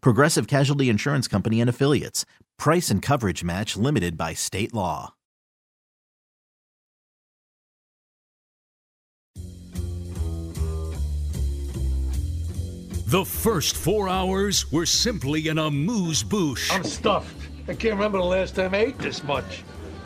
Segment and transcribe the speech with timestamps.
[0.00, 2.24] Progressive Casualty Insurance Company and Affiliates.
[2.58, 5.14] Price and coverage match limited by state law.
[13.08, 16.72] The first four hours were simply an amuse bouche.
[16.72, 17.36] I'm stuffed.
[17.68, 19.62] I can't remember the last time I ate this much.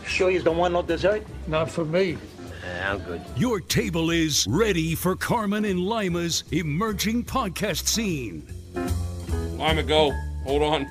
[0.06, 1.26] Sure you don't want no dessert?
[1.46, 2.18] Not for me.
[2.84, 3.22] I'm good.
[3.36, 8.46] Your table is ready for Carmen and Lima's emerging podcast scene.
[9.60, 10.10] Lima, go.
[10.44, 10.90] Hold on.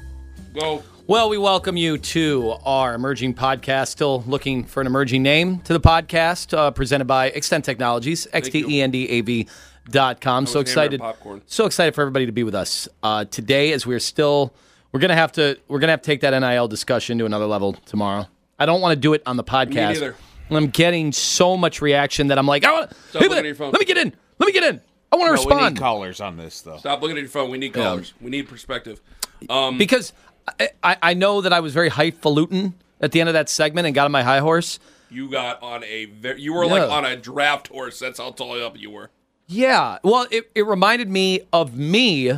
[0.53, 0.83] Go.
[1.07, 3.87] Well, we welcome you to our emerging podcast.
[3.87, 8.29] Still looking for an emerging name to the podcast, uh, presented by Extend Technologies, E
[8.33, 9.47] X-T-E-N-D-A-V
[9.89, 10.45] dot com.
[10.45, 11.01] So excited,
[11.47, 13.73] so excited for everybody to be with us uh, today.
[13.73, 14.53] As we're still,
[14.91, 17.73] we're gonna have to, we're gonna have to take that NIL discussion to another level
[17.87, 18.27] tomorrow.
[18.59, 20.13] I don't want to do it on the podcast.
[20.51, 23.71] I'm getting so much reaction that I'm like, I want, Stop looking at your phone.
[23.71, 24.79] let me get in, let me get in.
[25.11, 26.77] I want to No, we respond need callers on this, though.
[26.77, 27.49] Stop looking at your phone.
[27.49, 28.13] We need callers.
[28.21, 29.01] We need perspective.
[29.49, 30.13] Um, because
[30.59, 33.87] I, I, I know that I was very highfalutin at the end of that segment
[33.87, 34.79] and got on my high horse.
[35.09, 37.99] you got on a very, you were like on a draft horse.
[37.99, 39.09] That's how tall up you were.
[39.47, 39.97] Yeah.
[40.03, 42.33] Well, it, it reminded me of me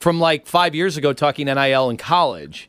[0.00, 2.68] from like five years ago talking NIL in college.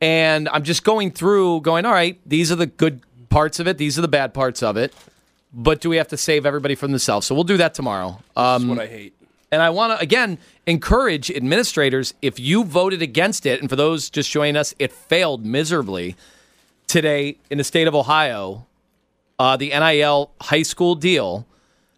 [0.00, 3.78] And I'm just going through, going, all right, these are the good parts of it,
[3.78, 4.92] these are the bad parts of it.
[5.54, 7.26] But do we have to save everybody from themselves?
[7.26, 8.20] So we'll do that tomorrow.
[8.34, 9.12] That's Um, what I hate.
[9.50, 14.08] and I want to, again, encourage administrators if you voted against it, and for those
[14.08, 16.16] just joining us, it failed miserably
[16.86, 18.66] today in the state of Ohio,
[19.38, 21.46] uh, the NIL high school deal.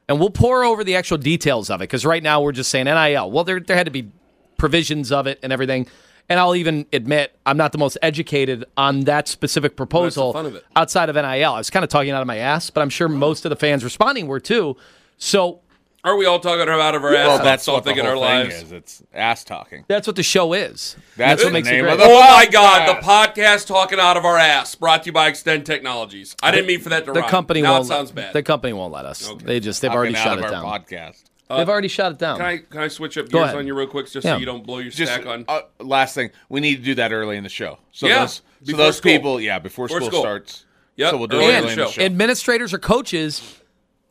[0.09, 2.85] And we'll pour over the actual details of it because right now we're just saying
[2.87, 3.31] NIL.
[3.31, 4.11] Well, there, there had to be
[4.59, 5.87] provisions of it and everything.
[6.29, 11.09] And I'll even admit I'm not the most educated on that specific proposal of outside
[11.11, 11.27] of NIL.
[11.53, 13.57] I was kind of talking out of my ass, but I'm sure most of the
[13.57, 14.77] fans responding were too.
[15.19, 15.61] So
[16.03, 17.27] Are we all talking out of our ass?
[17.29, 18.63] Well, that's all what the thinking whole our thing lives.
[18.63, 18.73] is.
[18.73, 19.85] It's ass talking.
[19.87, 20.97] That's what the show is.
[21.19, 21.93] That's what the makes it great.
[21.93, 22.47] of the Oh my.
[22.51, 22.89] God!
[22.89, 26.35] The podcast talking out of our ass, brought to you by Extend Technologies.
[26.43, 27.29] I didn't mean for that to the rhyme.
[27.31, 27.85] company now won't.
[27.85, 28.33] it sounds bad.
[28.33, 29.29] The company won't let us.
[29.31, 29.45] Okay.
[29.45, 30.65] They just they've Talking already out shut of it our down.
[30.65, 31.23] podcast.
[31.49, 32.37] They've already shot it down.
[32.39, 33.57] can I can I switch up Go gears ahead.
[33.59, 34.35] on you real quick, just Yeah.
[34.35, 35.45] so you don't blow your Just stack on?
[35.49, 37.79] uh, last thing, we need to do that early in the show.
[37.93, 39.13] So Yeah, those, so before those school.
[39.13, 40.21] people, yeah, before, Before school, school.
[40.21, 40.65] starts.
[40.97, 41.91] Yep, So we'll do early it in early the in the show.
[41.91, 42.03] show.
[42.05, 43.43] Administrators or coaches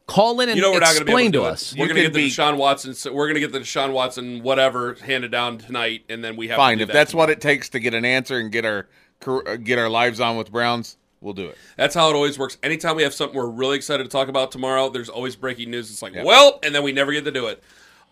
[0.05, 1.53] call in and you know we're not going to be explain able to, to do
[1.53, 1.71] us.
[1.71, 1.79] It.
[1.79, 2.93] We're You going to could get the be- Deshaun Watson.
[2.93, 6.49] so We're going to get the Deshaun Watson whatever handed down tonight, and then we
[6.49, 8.51] have Fine, To do if that that's what it takes to get an answer and
[8.51, 8.87] get our
[9.21, 11.57] car- uh, get our lives on with Browns, we'll do it.
[11.77, 12.57] That's how it always works.
[12.61, 15.89] Anytime we have something we're really excited to talk about tomorrow, there's always breaking news.
[15.89, 17.63] It's like, well, and then we never get to do it.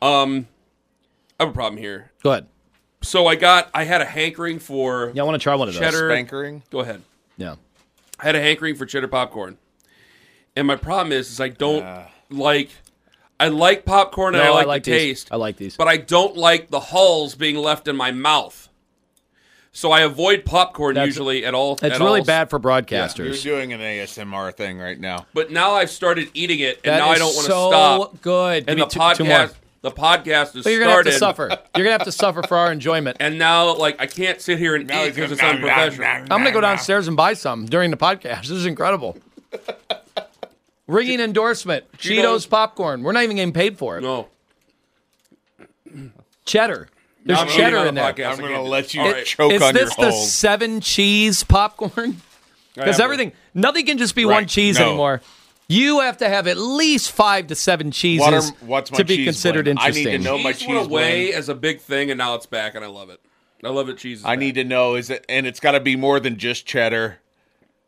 [0.01, 0.47] Um,
[1.39, 2.11] I have a problem here.
[2.23, 2.47] Go ahead.
[3.03, 5.73] So I got, I had a hankering for Yeah, I want to try one of
[5.73, 5.81] those.
[5.81, 6.09] cheddar.
[6.09, 6.63] Spankering.
[6.72, 7.01] Go ahead.
[7.38, 7.55] Yeah.
[8.19, 9.57] I had a hankering for cheddar popcorn,
[10.55, 11.83] and my problem is, is I don't
[12.29, 12.69] like.
[13.39, 14.99] I like popcorn and No, I like, the these.
[15.01, 15.29] taste.
[15.31, 15.75] I like these.
[15.75, 18.69] but I don't like the hulls being left in my mouth.
[19.74, 21.78] So I avoid popcorn That's- usually at all.
[21.78, 21.94] Times.
[21.94, 22.26] It's at really all.
[22.26, 23.44] bad for broadcasters.
[23.44, 25.26] You're doing an ASMR thing right now.
[25.34, 28.22] But now I've started eating it, and That now I don't want to so stop.
[28.22, 28.66] good.
[28.68, 29.38] And Give the me two- two more.
[29.38, 31.48] podcast, the podcast is But you're gonna have to suffer.
[31.76, 33.16] You're gonna have to suffer for our enjoyment.
[33.22, 36.06] and now like I can't sit here and Now eat he's because it's going, unprofessional.
[36.24, 38.41] I'm gonna go downstairs and buy some during the podcast.
[38.41, 39.17] This is incredible.
[40.88, 43.03] Ringing endorsement: Cheetos popcorn.
[43.03, 44.02] We're not even getting paid for it.
[44.02, 44.28] No,
[46.44, 46.90] Cheddar.
[47.23, 48.06] There's I'm cheddar in the there.
[48.06, 48.94] I'm going to can't do let it.
[48.96, 49.26] you All right.
[49.26, 50.32] choke Is on this your the holes.
[50.32, 52.22] seven cheese popcorn?
[52.73, 54.88] Because have everything, nothing can just be one cheese No.
[54.88, 55.22] anymore.
[55.68, 59.06] You have to have at least five to seven cheeses What are- what's my to
[59.06, 59.79] be cheese considered blend?
[59.79, 60.23] I need to interesting.
[60.23, 61.35] know my Cheese went cheese away blend.
[61.35, 63.20] as a big thing, and now it's back, and I love it.
[63.64, 63.97] I love it.
[63.97, 64.20] Cheese.
[64.20, 64.40] Is I back.
[64.40, 67.20] need to know is it, and it's got to be more than just cheddar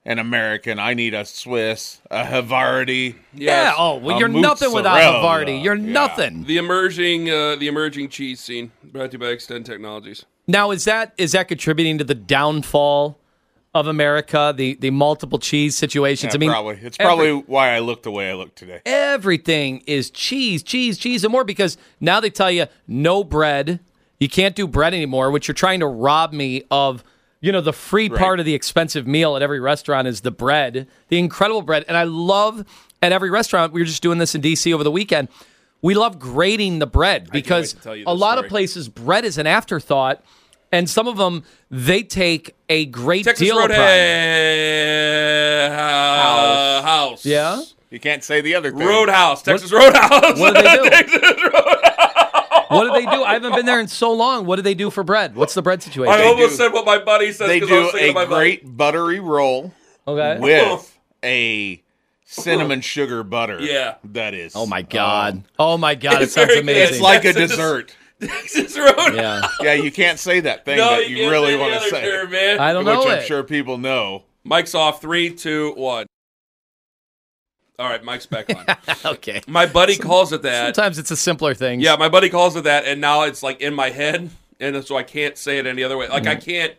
[0.06, 0.80] and American.
[0.80, 3.16] I need a Swiss, a Havarti.
[3.34, 3.74] yeah.
[3.78, 4.98] Oh, well, you're nothing without.
[5.00, 5.64] Havarti.
[5.64, 5.92] You're Yeah.
[5.92, 6.44] nothing.
[6.46, 10.26] The emerging, uh, the emerging cheese scene, brought to you by Extend Technologies.
[10.48, 13.18] Now is that is that contributing to the downfall
[13.74, 14.54] of America?
[14.56, 16.34] The the multiple cheese situations.
[16.34, 16.80] Yeah, I mean, probably.
[16.82, 18.82] It's every- probably why I look the way I look today.
[18.86, 23.80] everything is cheese, cheese, cheese, and more because now they tell you no bread.
[24.20, 27.04] You can't do bread anymore, which you're trying to rob me of.
[27.44, 30.88] You know, the free part of the expensive meal at every restaurant is the bread,
[31.10, 31.84] the incredible bread.
[31.90, 32.66] And I love
[33.02, 35.28] at every restaurant, we were just doing this in DC over the weekend.
[35.82, 38.88] We love grading the bread because wait to tell you a this lot of places
[38.88, 40.24] bread is an afterthought.
[40.72, 43.78] And some of them, they take a great Texas deal of pride.
[45.68, 46.84] Roadhouse.
[46.86, 47.26] House.
[47.26, 47.62] Yeah?
[47.90, 48.88] You can't say the other thing.
[48.88, 49.42] Roadhouse.
[49.42, 50.40] Texas Roadhouse.
[50.40, 51.90] What do they do?
[52.74, 53.24] What do they do?
[53.24, 54.46] I haven't been there in so long.
[54.46, 55.36] What do they do for bread?
[55.36, 56.14] What's the bread situation?
[56.14, 57.48] I almost do- said what my buddy says.
[57.48, 58.36] They 'cause I was do thinking a of my buddy.
[58.58, 59.74] great buttery roll
[60.08, 60.38] okay.
[60.40, 61.82] with a
[62.26, 63.60] cinnamon sugar butter.
[63.62, 63.96] Yeah.
[64.06, 64.54] That is.
[64.56, 65.34] Oh my god.
[65.36, 66.16] Um, oh my god.
[66.22, 66.64] It It's sounds very good.
[66.72, 66.94] amazing.
[66.96, 67.96] It's like a Texas- dessert.
[68.22, 69.14] Texas Roadhouse.
[69.16, 69.42] yeah.
[69.62, 71.74] Yeah, you can't say that thing No, that you, you, can't really say the want
[71.74, 72.02] other to say.
[72.10, 72.60] term, man.
[72.60, 73.26] I don't know which I'm it.
[73.26, 74.24] sure people know.
[74.46, 75.02] Mike's off.
[75.02, 76.06] Three, two, one.
[77.80, 78.66] All right, Mike's back on.
[79.14, 79.42] okay.
[79.48, 80.76] My buddy calls it that.
[80.76, 81.82] Sometimes it's a simpler thing.
[81.82, 84.30] Yeah, my buddy calls it that, and now it's like in my head,
[84.60, 86.06] and so I can't say it any other way.
[86.06, 86.14] Mm-hmm.
[86.14, 86.74] Like I can't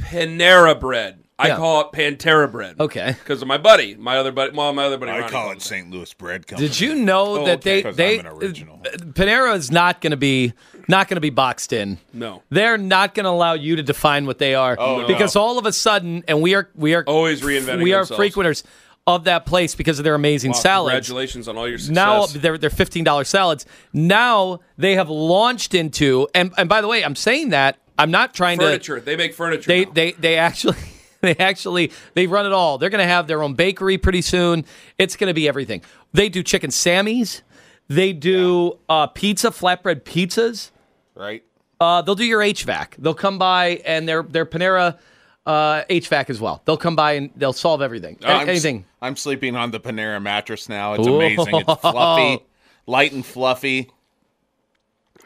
[0.00, 1.20] Panera bread.
[1.38, 1.56] I Yeah.
[1.56, 2.80] call it Pantera bread.
[2.80, 3.14] Okay.
[3.18, 5.12] Because of my buddy, my other buddy, well, my other buddy.
[5.12, 5.90] I Ronnie call it St.
[5.90, 6.66] Louis Bread Company.
[6.68, 8.78] Did you know Oh, that okay, they 'cause they I'm an original.
[9.12, 10.54] Panera is not going to be
[10.88, 11.98] not going to be boxed in.
[12.14, 12.42] No.
[12.48, 15.06] They're not going to allow you to define what they are Oh, no.
[15.06, 18.16] because all of a sudden and we are we are Always reinventing we are themselves.
[18.18, 18.62] frequenters
[19.06, 20.92] of that place because of their amazing Wow, salads.
[21.06, 21.94] Congratulations on all your success.
[21.94, 23.64] Now they're they're fifteen dollars salads.
[23.92, 28.34] Now they have launched into and and by the way, I'm saying that I'm not
[28.34, 29.00] trying to furniture.
[29.00, 29.68] They make furniture.
[29.68, 29.90] they now.
[29.92, 30.76] they they actually
[31.20, 32.78] they actually they run it all.
[32.78, 34.64] They're going to have their own bakery pretty soon.
[34.98, 35.82] It's going to be everything.
[36.12, 37.42] They do chicken sammies.
[37.88, 40.70] They do uh, pizza, flatbread pizzas.
[41.14, 41.44] right?
[41.78, 42.94] Uh, they'll do your HVAC.
[42.98, 44.98] They'll come by and they're they're Panera
[45.46, 46.60] uh, HVAC as well.
[46.64, 48.18] They'll come by and they'll solve everything.
[48.22, 48.84] A- I'm, anything.
[49.00, 50.94] I'm sleeping on the Panera mattress now.
[50.94, 51.16] It's Ooh.
[51.16, 51.54] amazing.
[51.54, 52.44] It's fluffy,
[52.86, 53.90] light and fluffy.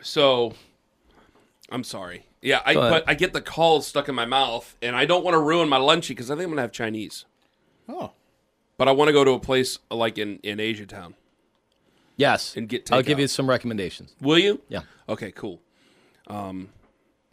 [0.03, 0.55] So,
[1.71, 2.27] I'm sorry.
[2.43, 5.35] Yeah, I but I get the calls stuck in my mouth, and I don't want
[5.35, 7.27] to ruin my lunchy because I think I'm gonna have Chinese.
[7.89, 8.13] Oh,
[8.79, 11.15] But I want to go to a place like in in Asia Town.
[12.17, 12.57] Yes.
[12.57, 13.21] And get I'll give takeout.
[13.23, 14.15] you some recommendations.
[14.23, 14.61] Will you?
[14.69, 14.83] Yeah.
[15.09, 15.61] Okay, cool.
[16.29, 16.69] Um,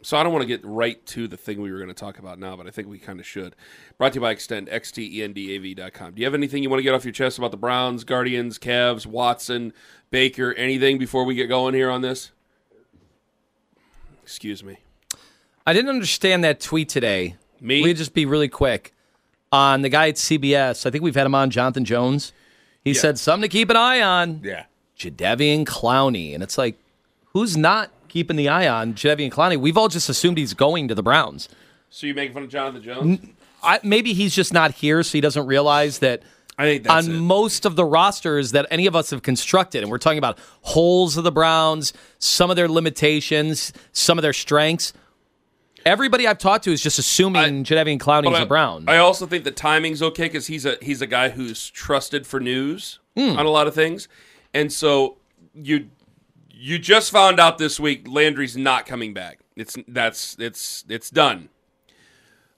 [0.02, 2.18] so I don't want to get right to the thing we were going to talk
[2.18, 3.56] about now, but I think we kind of should.
[3.96, 6.14] Brought to you by Extend, E xtendav.com.
[6.14, 8.58] Do you have anything you want to get off your chest about the Browns, Guardians,
[8.58, 9.72] Cavs, Watson,
[10.10, 12.30] Baker, anything before we get going here on this?
[14.22, 14.78] Excuse me.
[15.66, 17.36] I didn't understand that tweet today.
[17.60, 17.82] Me?
[17.82, 18.94] We'd just be really quick
[19.50, 20.86] on the guy at CBS.
[20.86, 22.32] I think we've had him on, Jonathan Jones.
[22.84, 24.40] He said something to keep an eye on.
[24.44, 24.64] yeah.
[24.98, 26.76] Jadeveon Clowney, and it's like,
[27.26, 29.56] who's not keeping the eye on Jadeveon Clowney?
[29.56, 31.48] We've all just assumed he's going to the Browns.
[31.90, 33.20] So you making fun of Jonathan Jones?
[33.62, 36.22] I, maybe he's just not here, so he doesn't realize that.
[36.60, 37.10] I think on it.
[37.10, 41.16] most of the rosters that any of us have constructed, and we're talking about holes
[41.16, 44.92] of the Browns, some of their limitations, some of their strengths.
[45.86, 48.84] Everybody I've talked to is just assuming Jadeveon Clowney's But I- a Brown.
[48.88, 52.40] I also think the timing's okay because he's a he's a guy who's trusted for
[52.40, 53.38] news Hmm.
[53.38, 54.08] on a lot of things,
[54.52, 55.16] and so
[55.54, 55.88] you
[56.60, 59.38] you just found out this week Landry's not coming back.
[59.54, 61.50] It's that's it's it's done.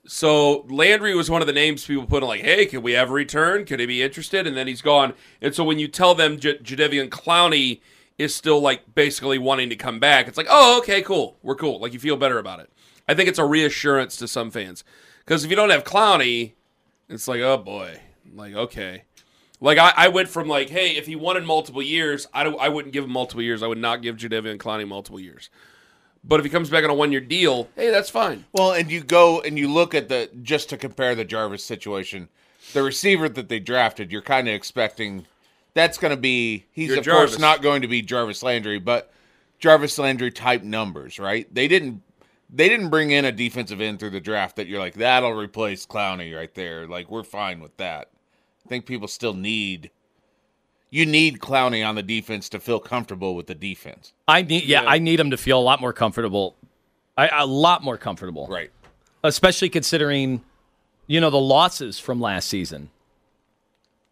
[0.07, 3.11] So Landry was one of the names people put in like, hey, can we have
[3.11, 3.67] a return?
[3.67, 4.47] Could he be interested?
[4.47, 5.13] And then he's gone.
[5.43, 7.83] And so when you tell them J- Jadeveon Clowney
[8.17, 11.79] is still like basically wanting to come back, it's like, oh, okay, cool, we're cool.
[11.79, 12.71] Like you feel better about it.
[13.07, 14.83] I think it's a reassurance to some fans
[15.19, 16.55] because if you don't have Clowney,
[17.11, 18.01] it's like, oh boy,
[18.35, 19.05] like okay.
[19.61, 22.69] Like I, I went from like, hey, if he wanted multiple years, I, don't, I
[22.69, 23.63] wouldn't give him multiple years.
[23.63, 25.51] I would not give Jadeveon Clowney multiple years.
[26.23, 28.45] But if he comes back on a one year deal, hey, that's fine.
[28.53, 32.29] Well, and you go and you look at the just to compare the Jarvis situation,
[32.73, 35.27] the receiver that they drafted, you're kind of expecting
[35.75, 37.31] that's going to be he's You're of Jarvis.
[37.33, 39.13] course not going to be Jarvis Landry, but
[39.59, 41.53] Jarvis Landry type numbers, right?
[41.55, 42.03] They didn't
[42.53, 45.87] they didn't bring in a defensive end through the draft that you're like that'll replace
[45.87, 46.87] Clowney right there.
[46.87, 48.11] Like we're fine with that.
[48.65, 49.91] I think people still need
[50.91, 54.13] you need Clowney on the defense to feel comfortable with the defense.
[54.27, 56.57] I need, yeah, I need him to feel a lot more comfortable.
[57.17, 58.71] I, a lot more comfortable, Right.
[59.23, 60.43] especially considering,
[61.07, 62.91] you know, the losses from last season.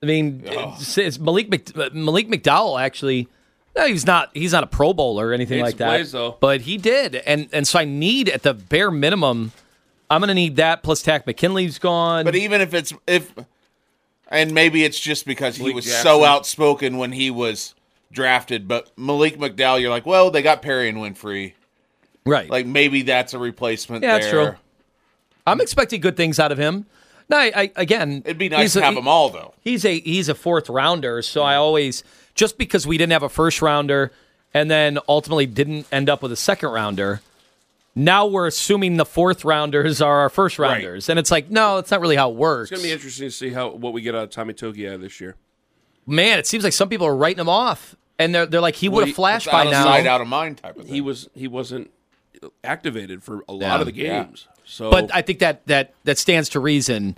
[0.02, 3.28] I mean, it's, it's Malik Mc, Malik McDowell actually.
[3.76, 4.30] No, he's not.
[4.32, 5.88] He's not a Pro Bowler or anything like that.
[5.88, 6.36] plays, though.
[6.40, 9.52] But he did, and and so I need at the bare minimum.
[10.10, 10.82] I'm going to need that.
[10.82, 12.24] Plus, Takk McKinley's gone.
[12.24, 13.32] But even if it's if,
[14.28, 16.02] and maybe it's just because he Malik was Jackson.
[16.02, 17.74] so outspoken when he was
[18.12, 18.68] drafted.
[18.68, 21.54] But Malik McDowell, you're like, well, they got Perrion Winfrey.
[22.24, 22.48] Right.
[22.50, 24.02] Like maybe that's a replacement.
[24.02, 24.54] Yeah, that's true.
[25.46, 26.86] I'm expecting good things out of him.
[27.30, 29.54] No, I, I again, It'd be nice he's to a- have them all though.
[29.62, 32.04] He's a he's a fourth rounder, so I always
[32.34, 34.12] just because we didn't have a first rounder
[34.54, 37.20] and then ultimately didn't end up with a second rounder.
[37.98, 40.74] Now we're assuming the fourth rounders are our first Right.
[40.74, 42.70] rounders, and it's like no, it's not really how it works.
[42.70, 45.20] It's gonna be interesting to see how what we get out of Tommy Togiai this
[45.20, 45.34] year.
[46.06, 48.88] Man, it seems like some people are writing him off, and they're they're like he
[48.88, 49.82] would Well, have flashed by now.
[49.84, 50.94] sight, out of mind type of thing.
[50.94, 51.90] He was he wasn't
[52.62, 53.80] activated for a lot Yeah.
[53.80, 54.22] of the Yeah.
[54.24, 54.46] games.
[54.64, 57.16] So, But I think that that that stands to reason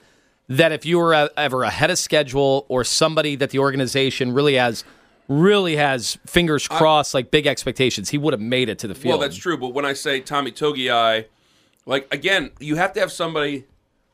[0.48, 4.54] that if you were uh, ever ahead of schedule or somebody that the organization really
[4.54, 4.84] has
[5.30, 9.12] really has fingers crossed like big expectations, he would have made it to the field.
[9.12, 9.56] well, that's true.
[9.56, 11.26] But when I say Tommy Togiai,
[11.86, 13.64] like again, you have to have somebody.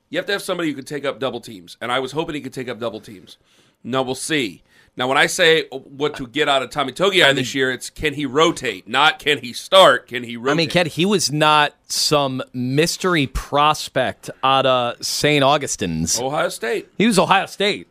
[0.09, 2.37] You have to have somebody who can take up double teams, and I was hoping
[2.37, 3.39] he could take up double teams.
[3.83, 4.63] No, we'll see.
[4.99, 8.15] Now, when I say what to get out of Tommy Togiai this year, it's can
[8.15, 10.07] he rotate, not can he start.
[10.07, 10.53] Can he rotate?
[10.53, 15.45] I mean, Ken, he was not some mystery prospect out of St.
[15.45, 16.19] Augustine's.
[16.21, 16.89] Ohio State.
[16.97, 17.89] He was Ohio State,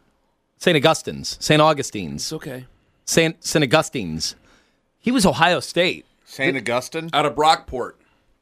[0.58, 0.76] St.
[0.76, 1.62] Augustine's, St.
[1.62, 2.66] Augustine's, It's okay.
[3.06, 3.44] St.
[3.44, 3.64] St.
[3.64, 4.36] Augustine's.
[5.00, 6.06] He was Ohio State.
[6.26, 7.10] Saint Augustine.
[7.14, 7.94] Out of Brockport.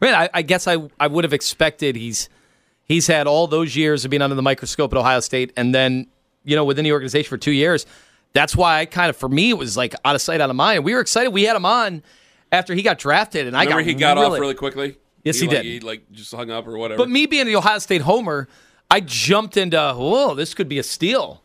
[0.00, 2.28] Man, I, I guess I I would have expected he's
[2.84, 6.06] he's had all those years of being under the microscope at Ohio State, and then
[6.44, 7.86] you know within the organization for two years.
[8.32, 10.56] That's why I kind of for me it was like out of sight, out of
[10.56, 10.84] mind.
[10.84, 11.30] We were excited.
[11.30, 12.02] We had him on
[12.52, 14.96] after he got drafted, and I Remember got he got really, off really quickly.
[15.24, 15.64] Yes, he like, did.
[15.64, 16.98] He like just hung up or whatever.
[16.98, 18.48] But me being the Ohio State homer,
[18.90, 21.39] I jumped into whoa, this could be a steal,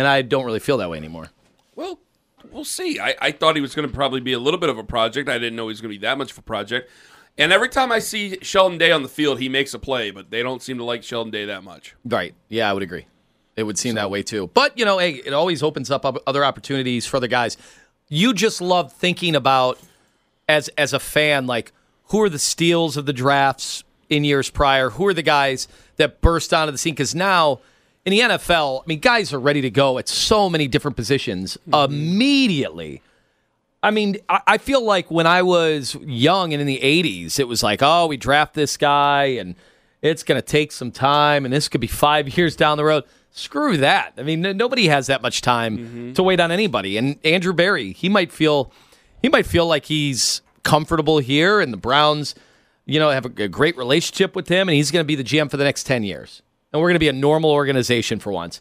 [0.00, 1.28] and I don't really feel that way anymore.
[1.76, 2.00] Well,
[2.50, 2.98] we'll see.
[2.98, 5.28] I, I thought he was going to probably be a little bit of a project.
[5.28, 6.90] I didn't know he was going to be that much of a project.
[7.36, 10.30] And every time I see Sheldon Day on the field, he makes a play, but
[10.30, 11.94] they don't seem to like Sheldon Day that much.
[12.02, 12.34] Right.
[12.48, 13.06] Yeah, I would agree.
[13.56, 14.48] It would seem that way too.
[14.54, 17.58] But, you know, hey, it always opens up other opportunities for other guys.
[18.08, 19.78] You just love thinking about
[20.48, 21.72] as as a fan like
[22.04, 24.90] who are the steals of the drafts in years prior?
[24.90, 27.60] Who are the guys that burst onto the scene cuz now
[28.04, 31.58] in the NFL, I mean, guys are ready to go at so many different positions
[31.68, 31.92] mm-hmm.
[31.92, 33.02] immediately.
[33.82, 37.48] I mean, I, I feel like when I was young and in the 80s, it
[37.48, 39.54] was like, oh, we draft this guy and
[40.02, 43.04] it's going to take some time and this could be five years down the road.
[43.32, 44.14] Screw that.
[44.16, 46.12] I mean, n- nobody has that much time mm-hmm.
[46.14, 46.96] to wait on anybody.
[46.96, 48.72] And Andrew Berry, he might feel
[49.22, 52.34] he might feel like he's comfortable here and the Browns,
[52.86, 55.24] you know, have a, a great relationship with him and he's going to be the
[55.24, 56.42] GM for the next 10 years.
[56.72, 58.60] And we're going to be a normal organization for once.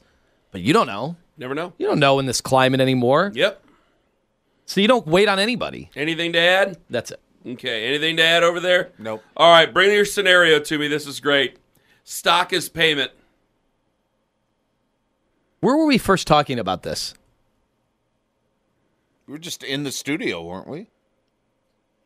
[0.52, 1.16] But you don't know.
[1.38, 1.74] Never know.
[1.78, 3.32] You don't know in this climate anymore.
[3.34, 3.64] Yep.
[4.66, 5.90] So you don't wait on anybody.
[5.96, 6.78] Anything to add?
[6.90, 7.20] That's it.
[7.46, 7.88] Okay.
[7.88, 8.92] Anything to add over there?
[9.00, 9.24] Nope.
[9.38, 9.74] All right.
[9.74, 10.88] Bring your scenario to me.
[10.88, 11.58] This is great.
[12.04, 13.12] Stock is payment.
[15.62, 17.14] Where were we first talking about this?
[19.28, 20.88] We were just in the studio, weren't we?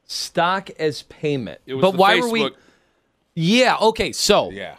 [0.06, 1.62] Stock as payment.
[1.66, 2.22] It was but the why Facebook.
[2.22, 2.50] were we?
[3.36, 3.78] Yeah.
[3.80, 4.12] Okay.
[4.12, 4.76] So Yeah.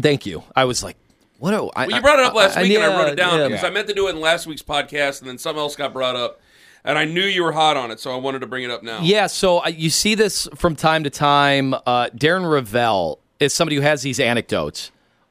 [0.00, 0.42] Thank you.
[0.56, 0.96] I was like,
[1.38, 1.50] what?
[1.50, 3.38] Do, I, Well, you brought it up last I- week, and I wrote it down
[3.38, 3.48] yeah.
[3.48, 5.92] because I meant to do it in last week's podcast, and then something else got
[5.92, 6.40] brought up,
[6.84, 8.82] and I knew you were hot on it, so I wanted to bring it up
[8.82, 9.00] now.
[9.02, 11.74] Yeah, so uh, you see this from time to time.
[11.74, 14.90] Uh, Darren Rovell is somebody who has these anecdotes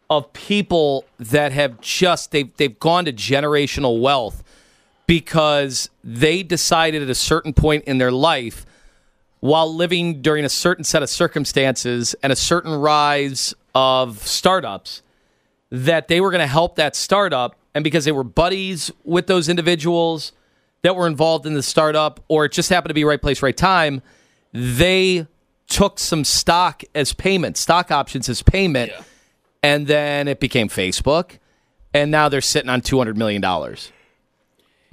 [0.10, 4.44] of people that have just they've they've gone to generational wealth
[5.08, 8.66] because they decided at a certain point in their life
[9.44, 15.02] while living during a certain set of circumstances and a certain rise of startups
[15.70, 19.50] that they were going to help that startup and because they were buddies with those
[19.50, 20.32] individuals
[20.84, 23.58] that were involved in the startup or it just happened to be right place right
[23.58, 24.02] time
[24.54, 25.28] they
[25.68, 28.94] took some stock as payment stock options as payment
[29.62, 31.38] and then it became facebook
[31.94, 33.92] and now they're sitting on 200 million dollars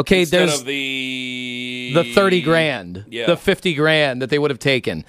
[0.01, 3.27] okay Instead there's of the the 30 grand, Yeah.
[3.27, 5.05] the 50 grand that they would have taken.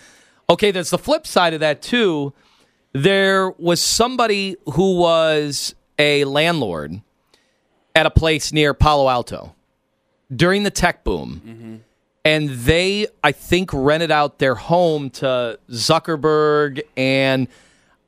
[0.50, 2.33] Okay, there's the flip side of that too.
[2.93, 7.01] There was somebody who was a landlord
[7.95, 9.55] at a place near Palo Alto
[10.36, 11.83] during the tech boom.
[12.24, 17.48] And they, I think, rented out their home to Zuckerberg and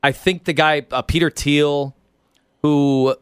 [0.04, 1.96] I think the guy, uh, Peter Thiel,
[2.62, 3.16] who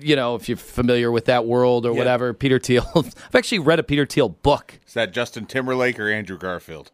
[0.00, 2.86] you know, if you're familiar with that world or whatever, Peter Thiel.
[2.96, 4.78] I've actually read a Peter Thiel book.
[4.86, 6.90] Is that Justin Timberlake or Andrew Garfield?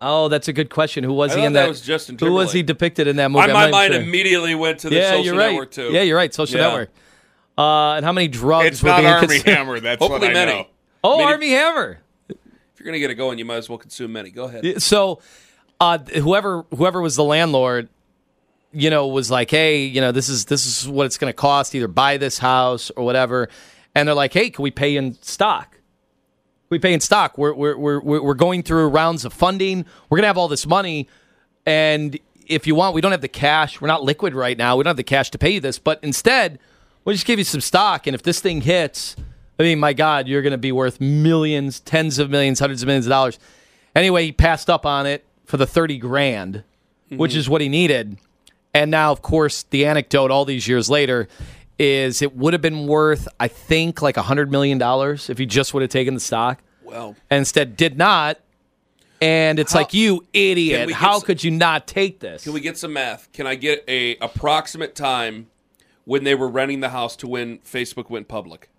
[0.00, 1.04] Oh, that's a good question.
[1.04, 1.68] Who was I he in that that?
[1.68, 3.48] was Justin Who was he depicted in that movie?
[3.52, 4.02] My, I'm my mind sure.
[4.02, 5.50] immediately went to the yeah, social you're right.
[5.50, 5.90] network too.
[5.92, 6.32] Yeah, you're right.
[6.32, 6.68] Social Yeah.
[6.68, 6.90] network.
[7.58, 9.56] Uh, and how many drugs It's were not being Army consumed?
[9.56, 9.80] Hammer.
[9.80, 10.52] That's Hopefully what I many.
[10.52, 10.66] know.
[11.04, 11.98] Oh, Many- Armie Hammer.
[12.30, 12.36] If
[12.78, 14.30] you're gonna get it going, you might as well consume many.
[14.30, 14.80] Go ahead.
[14.82, 15.20] So,
[15.80, 17.90] uh, whoever whoever was the landlord,
[18.72, 21.36] you know, was like, "Hey, you know, this is this is what it's going to
[21.36, 21.74] cost.
[21.74, 23.48] Either buy this house or whatever."
[23.94, 25.78] And they're like, "Hey, can we pay in stock?"
[26.68, 27.36] We pay in stock.
[27.36, 29.84] We're we're we're we're going through rounds of funding.
[30.08, 31.08] We're gonna have all this money,
[31.66, 32.18] and
[32.50, 33.80] if you want, we don't have the cash.
[33.80, 34.76] We're not liquid right now.
[34.76, 36.58] We don't have the cash to pay you this, but instead,
[37.04, 38.06] we'll just give you some stock.
[38.06, 39.16] And if this thing hits,
[39.58, 42.86] I mean, my God, you're going to be worth millions, tens of millions, hundreds of
[42.86, 43.38] millions of dollars.
[43.94, 46.64] Anyway, he passed up on it for the 30 grand,
[47.08, 47.38] which mm-hmm.
[47.38, 48.18] is what he needed.
[48.74, 51.28] And now, of course, the anecdote all these years later
[51.78, 54.80] is it would have been worth, I think, like $100 million
[55.28, 56.60] if he just would have taken the stock.
[56.84, 58.38] Well, And instead did not.
[59.20, 60.90] And it's How- like, you idiot.
[60.92, 62.44] How some- could you not take this?
[62.44, 63.30] can we get some math?
[63.32, 65.48] Can I get a approximate time
[66.06, 68.69] when they were renting the house to when Facebook went public?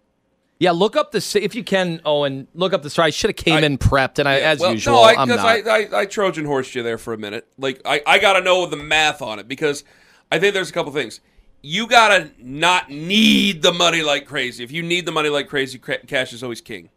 [0.61, 2.01] Yeah, look up the if you can.
[2.05, 3.07] Owen, look up the story.
[3.07, 5.27] I should have came I- in prepped, and I, as well, usual, no, I, I'm
[5.27, 5.39] not.
[5.39, 7.47] I, I, I Trojan horsed you there for a minute.
[7.57, 9.83] Like I, I got to know the math on it because
[10.31, 11.19] I think there's a couple things.
[11.63, 14.63] You gotta not need the money like crazy.
[14.63, 16.89] If you need the money like crazy, cash is always king.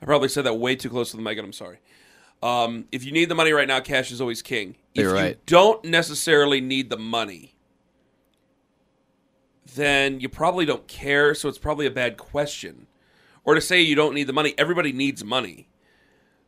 [0.00, 1.78] I probably said that way too close to the mic, and I'm sorry.
[2.44, 4.76] Um, if you need the money right now, cash is always king.
[4.94, 5.46] If You're you right.
[5.46, 7.54] don't necessarily need the money,
[9.74, 11.34] then you probably don't care.
[11.34, 12.86] So it's probably a bad question.
[13.44, 15.68] Or to say you don't need the money, everybody needs money.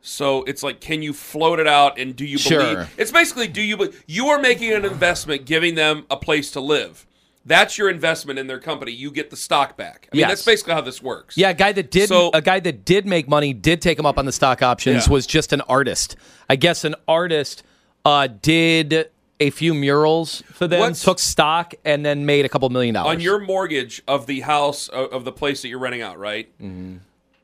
[0.00, 2.58] So it's like, can you float it out and do you Sure.
[2.60, 2.94] believe?
[2.98, 6.60] It's basically, do you be- you are making an investment, giving them a place to
[6.60, 7.06] live.
[7.44, 8.92] That's your investment in their company.
[8.92, 10.08] You get the stock back.
[10.12, 10.30] I mean, Yes.
[10.30, 11.36] that's basically how this works.
[11.36, 14.06] yeah, a guy that did So- a guy that did make money did take him
[14.06, 15.12] up on the stock options Yeah.
[15.12, 16.16] was just an artist.
[16.48, 17.62] I guess an artist
[18.04, 19.08] uh, did
[19.42, 23.14] a few murals for them, What's- took stock, and then made a couple million dollars
[23.16, 26.48] on your mortgage of the house of, of the place that you're renting out, right?
[26.60, 26.98] Mm-hmm.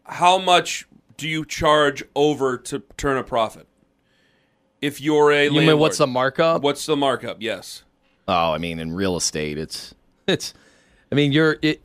[0.05, 0.87] How much
[1.17, 3.67] do you charge over to turn a profit?
[4.81, 6.63] If you're a You mean what's the markup?
[6.63, 7.39] What's the markup?
[7.41, 7.83] Yes.
[8.29, 9.95] Oh, I mean, in real estate, it's
[10.27, 10.55] it's.
[11.11, 11.81] I mean, you're it,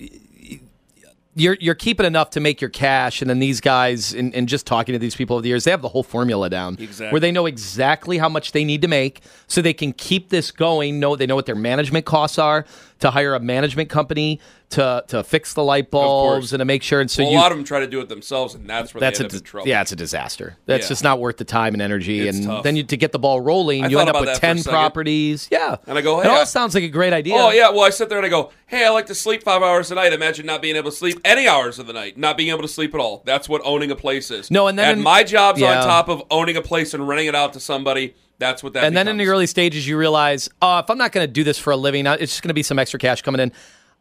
[1.36, 4.66] you're you're keeping enough to make your cash, and then these guys, and, and just
[4.68, 7.12] talking to these people over the years, they have the whole formula down, Exactly.
[7.12, 10.52] where they know exactly how much they need to make, so they can keep this
[10.52, 11.00] going.
[11.00, 12.66] Know they know what their management costs are
[13.04, 14.40] to hire a management company
[14.72, 17.00] to to fix the light bulbs and to make sure.
[17.02, 18.94] And so Well, you, a lot of them try to do it themselves, and that's
[18.94, 19.68] where that's a trouble.
[19.68, 20.56] yeah, it's a disaster.
[20.66, 20.90] That's Yeah.
[20.90, 22.28] just not worth the time and energy.
[22.28, 22.64] It's and tough.
[22.64, 24.54] then you, to get the ball rolling, I you end up with that for a
[24.56, 25.48] ten properties.
[25.52, 27.36] Yeah, And I go, it hey, I- all sounds like a great idea.
[27.38, 29.62] Oh yeah, well I sit there and I go, hey, I like to sleep five
[29.62, 30.14] hours a night.
[30.14, 32.68] Imagine not being able to sleep any hours of the night, not being able to
[32.68, 33.22] sleep at all.
[33.26, 34.50] That's what owning a place is.
[34.50, 35.80] No, and then and in- my job's yeah.
[35.82, 38.16] on top of owning a place and renting it out to somebody.
[38.44, 38.84] That's what that.
[38.84, 41.44] and then in the early stages, you realize, oh, if I'm not going to do
[41.44, 43.52] this for a living, uh, it's just going to be some extra cash coming in.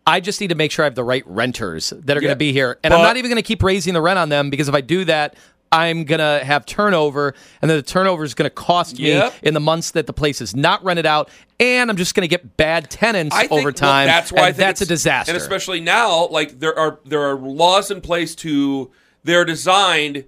[0.04, 2.36] I just need to make sure I have the right renters that are going to
[2.36, 4.68] be here, and I'm not even going to keep raising the rent on them because
[4.68, 5.36] if I do that,
[5.70, 9.34] I'm going to have turnover, and then the turnover is going to cost me Yep.
[9.42, 12.28] in the months that the place is not rented out, and I'm just going to
[12.28, 14.06] get bad tenants think, over well, time.
[14.06, 15.32] that's why and I think that's a disaster.
[15.32, 18.90] And especially now, like there are there are laws in place to
[19.24, 20.26] they're designed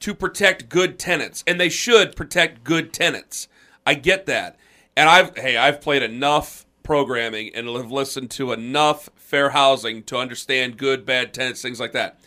[0.00, 3.48] to protect good tenants, and they should protect good tenants.
[3.86, 4.56] I get that,
[4.96, 10.16] and I've hey I've played enough programming and have listened to enough fair housing to
[10.16, 12.18] understand good bad tenants things like that.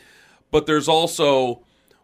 [0.52, 1.64] But there's also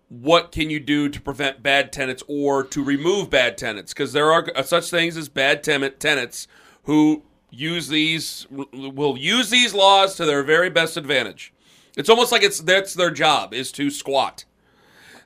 [0.10, 3.94] what can you do to prevent bad tenants or to remove bad tenants?
[3.94, 6.48] Because there are such things as bad ten- tenants
[6.84, 11.54] who use these will use these laws to their very best advantage.
[11.96, 14.46] It's almost like it's that's their job is to squat.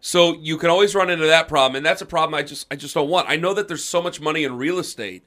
[0.04, 2.76] So you can always run into that problem, and that's a problem I just I
[2.76, 3.30] just don't want.
[3.30, 5.24] I know that there's so much money in real estate,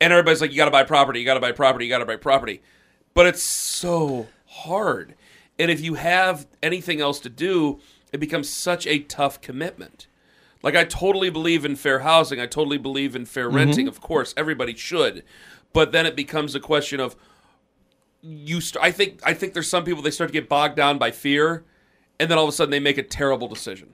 [0.00, 1.98] and everybody's like, you got to buy property, you got to buy property, you got
[1.98, 2.62] to buy property,
[3.12, 5.16] but it's so hard.
[5.58, 7.80] And if you have anything else to do,
[8.12, 10.06] it becomes such a tough commitment.
[10.62, 13.56] Like I totally believe in fair housing, I totally believe in fair mm-hmm.
[13.56, 13.88] renting.
[13.88, 15.24] Of course, everybody should,
[15.72, 17.16] but then it becomes a question of
[18.22, 18.60] you.
[18.60, 21.10] St- I think I think there's some people they start to get bogged down by
[21.10, 21.64] fear,
[22.20, 23.92] and then all of a sudden they make a terrible decision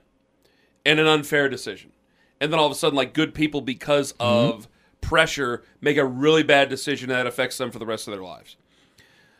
[0.85, 1.91] and an unfair decision.
[2.39, 4.23] And then all of a sudden, like good people, because mm-hmm.
[4.23, 4.67] of
[4.99, 8.55] pressure, make a really bad decision that affects them for the rest of their lives.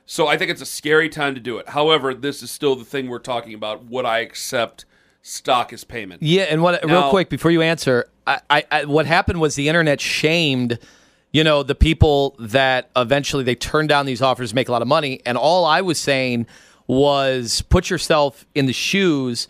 [0.06, 1.70] So I think it's a scary time to do it.
[1.70, 3.86] However, this is still the thing we're talking about.
[3.86, 4.86] Would I accept
[5.22, 6.22] stock as payment?
[6.22, 9.70] Yeah, and what real quick before you answer, I, I, I what happened was the
[9.70, 10.80] internet shamed,
[11.32, 14.82] you know, the people that eventually they turned down these offers to make a lot
[14.82, 16.48] of money, and all I was saying
[16.88, 19.48] was put yourself in the shoes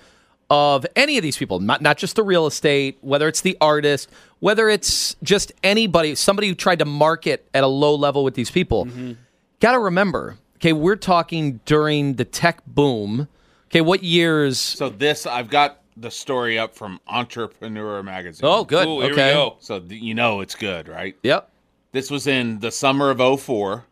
[0.52, 4.10] of any of these people, not not just the real estate, whether it's the artist,
[4.42, 8.52] whether it's just anybody, somebody who tried to market at a low level with these
[8.52, 8.86] people.
[8.86, 9.14] Mm-hmm.
[9.62, 13.30] Got to remember, okay, we're talking during the tech boom.
[13.68, 14.60] Okay, what years?
[14.60, 18.42] So this, I've got the story up from Entrepreneur Magazine.
[18.44, 18.86] Oh, good.
[18.86, 19.30] Ooh, here okay.
[19.30, 19.56] we go.
[19.60, 21.16] So th- you know it's good, right?
[21.24, 21.50] Yep.
[21.94, 23.86] This was in the summer of 04.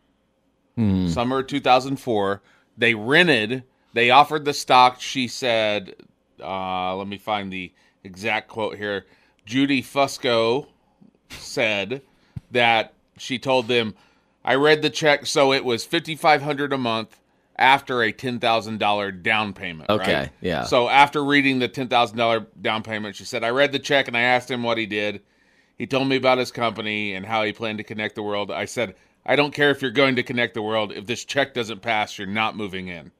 [0.76, 1.08] Hmm.
[1.08, 2.42] Summer of 2004.
[2.76, 5.94] They rented, they offered the stock, she said,
[6.42, 7.72] Uh, let me find the
[8.04, 9.06] exact quote here.
[9.46, 10.66] Judy Fusco
[11.30, 12.02] said
[12.50, 13.94] that she told them,
[14.44, 17.16] "I read the check, so it was fifty five hundred a month."
[17.56, 20.30] After a ten thousand dollar down payment, Okay, right?
[20.40, 20.62] yeah.
[20.64, 24.08] So after reading the ten thousand dollar down payment, she said, "I read the check
[24.08, 25.20] and I asked him what he did.
[25.76, 28.50] He told me about his company and how he planned to connect the world.
[28.50, 28.94] I said,
[29.26, 30.92] I don't care if you're going to connect the world.
[30.92, 33.12] If this check doesn't pass, you're not moving in.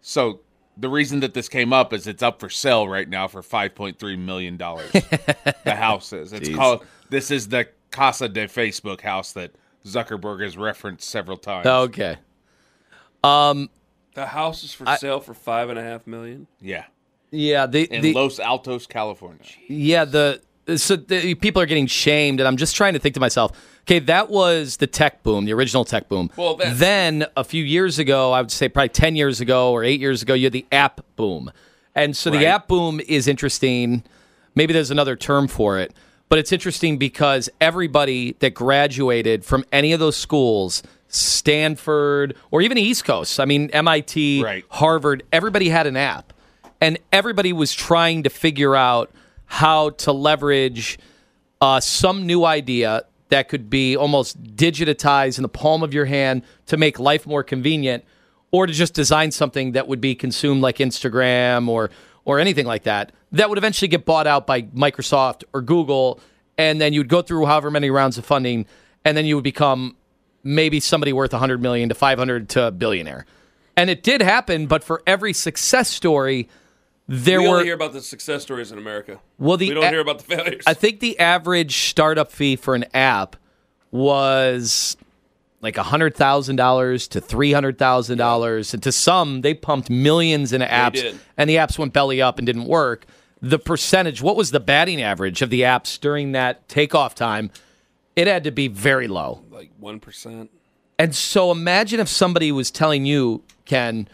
[0.00, 0.40] So
[0.80, 3.74] the reason that this came up is it's up for sale right now for five
[3.74, 4.90] point three million dollars.
[5.64, 6.32] the house is.
[6.32, 6.56] It's Jeez.
[6.56, 6.86] called.
[7.10, 9.52] This is the Casa de Facebook house that
[9.84, 11.66] Zuckerberg has referenced several times.
[11.66, 12.16] Okay.
[13.22, 13.68] Um,
[14.14, 16.46] The house is for sale for five and a half million.
[16.60, 16.84] Yeah,
[17.30, 17.66] Yeah.
[17.66, 19.44] The, in the Los Altos, California.
[19.68, 20.40] Yeah, the
[20.76, 23.52] so the, people are getting shamed, and I'm just trying to think to myself,
[23.90, 26.30] okay, that was the tech boom, the original tech boom.
[26.36, 30.00] Well, then a few years ago, I would say probably ten years ago or eight
[30.00, 31.50] years ago, you had the app boom,
[31.94, 32.38] and so Right.
[32.38, 34.04] the app boom is interesting.
[34.54, 35.92] Maybe there's another term for it,
[36.28, 40.82] but it's interesting because everybody that graduated from any of those schools.
[41.12, 43.40] Stanford or even East Coast.
[43.40, 44.64] I mean, MIT, Right.
[44.68, 46.32] Harvard, everybody had an app.
[46.80, 49.10] And everybody was trying to figure out
[49.46, 51.00] how to leverage
[51.60, 56.42] uh, some new idea that could be almost digitized in the palm of your hand
[56.66, 58.04] to make life more convenient,
[58.52, 61.90] or to just design something that would be consumed like Instagram or
[62.24, 63.12] or anything like that.
[63.32, 66.20] That would eventually get bought out by Microsoft or Google,
[66.58, 68.66] and then you'd go through however many rounds of funding,
[69.04, 69.96] and then you would become
[70.42, 73.26] maybe somebody worth 100 million to 500 to a billionaire.
[73.76, 76.48] And it did happen, but for every success story,
[77.12, 79.20] there we were only hear about the success stories in America.
[79.38, 80.62] Well, the we don't a- hear about the failures.
[80.66, 83.36] I think the average startup fee for an app
[83.90, 84.96] was
[85.60, 90.52] like hundred thousand dollars to three hundred thousand dollars, and to some they pumped millions
[90.52, 93.06] into apps, and the apps went belly up and didn't work.
[93.42, 97.50] The percentage, what was the batting average of the apps during that takeoff time?
[98.14, 99.42] It had to be very low.
[99.50, 100.50] like one percent.
[100.98, 104.06] And so imagine if somebody was telling you, Ken,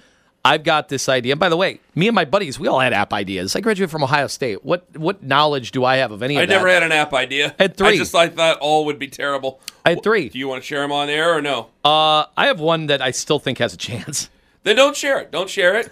[0.46, 1.32] I've got this idea.
[1.32, 3.56] And by the way, me and my buddies, we all had app ideas.
[3.56, 4.64] I graduated from Ohio State.
[4.64, 6.52] What what knowledge do I have of any of I that?
[6.54, 7.54] never had an app idea.
[7.58, 7.88] I Had three.
[7.88, 9.60] I just I thought all would be terrible.
[9.84, 10.28] I had three.
[10.28, 11.70] Do you want to share them on air or no?
[11.84, 14.30] Uh, I have one that I still think has a chance.
[14.62, 15.30] then don't share it.
[15.32, 15.90] Don't share it.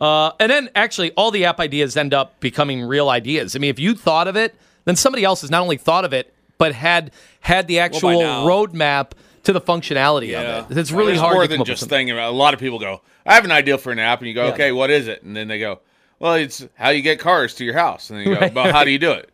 [0.00, 3.54] Uh, and then actually, all the app ideas end up becoming real ideas.
[3.54, 6.12] I mean, if you thought of it, then somebody else has not only thought of
[6.12, 9.12] it, but had had the actual now- roadmap
[9.44, 10.58] to the functionality Yeah.
[10.58, 10.78] of it.
[10.78, 11.98] It's really It's hard more to than come just something.
[11.98, 12.30] thinking about.
[12.30, 14.46] A lot of people go, "I have an idea for an app," and you go,
[14.46, 14.52] Yeah.
[14.52, 15.80] "Okay, what is it?" And then they go,
[16.18, 18.72] "Well, it's how you get cars to your house." And then you go, Right, "Well,
[18.72, 19.30] how do you do it?"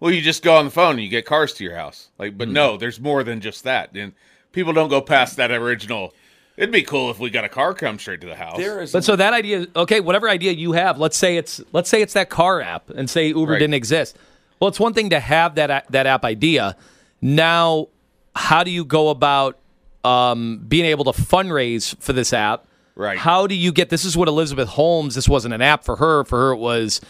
[0.00, 2.08] Well, you just go on the phone and you get cars to your house.
[2.18, 2.54] Like, but hmm.
[2.54, 3.90] no, there's more than just that.
[3.94, 4.12] And
[4.52, 6.14] people don't go past that original.
[6.56, 8.56] It'd be cool if we got a car come straight to the house.
[8.56, 11.88] There is But so that idea, okay, whatever idea you have, let's say it's let's
[11.90, 13.58] say it's that car app, and say Uber Right.
[13.58, 14.16] didn't exist.
[14.58, 16.76] Well, it's one thing to have that that app idea.
[17.22, 17.88] Now,
[18.34, 19.58] how do you go about
[20.04, 22.66] um, being able to fundraise for this app?
[22.94, 23.18] Right.
[23.18, 23.88] How do you get?
[23.88, 25.14] This is what Elizabeth Holmes.
[25.14, 26.24] This wasn't an app for her.
[26.24, 27.00] For her, it was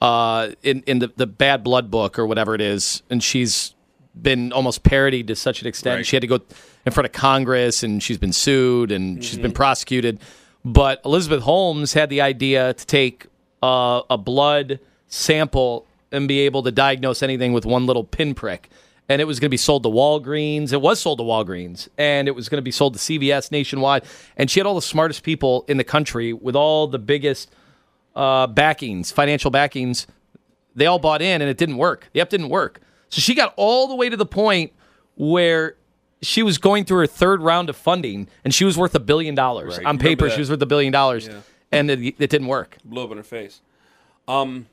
[0.00, 3.74] uh, in in the the Bad Blood book or whatever it is, and she's
[4.20, 5.98] been almost parodied to such an extent.
[5.98, 6.06] Right.
[6.06, 6.40] She had to go
[6.84, 10.20] in front of Congress, and she's been sued, and she's been prosecuted.
[10.64, 13.26] But Elizabeth Holmes had the idea to take
[13.62, 18.68] uh, a blood sample and be able to diagnose anything with one little pinprick.
[19.10, 20.72] And it was going to be sold to Walgreens.
[20.72, 24.04] It was sold to Walgreens, and it was going to be sold to CVS nationwide.
[24.36, 27.50] And she had all the smartest people in the country with all the biggest
[28.14, 30.06] uh, backings, financial backings.
[30.76, 32.08] They all bought in, and it didn't work.
[32.12, 32.80] The app didn't work.
[33.08, 34.72] So she got all the way to the point
[35.16, 35.74] where
[36.22, 39.34] she was going through her third round of funding, and she was worth a billion
[39.34, 39.86] dollars Right.
[39.86, 40.30] on paper.
[40.30, 41.28] She was worth a billion dollars,
[41.72, 42.78] and it, it didn't work.
[42.84, 43.60] blew up in her face.
[44.28, 44.66] Um,